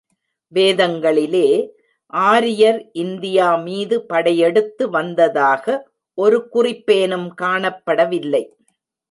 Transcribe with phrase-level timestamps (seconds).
[0.53, 1.47] வேதங்களிலே,
[2.13, 5.65] ஆரியர் இந்தியா மீது படையெடுத்து வந்ததாக
[6.17, 8.43] ஒரு குறிப்பேனும் காணப்படவில்லை.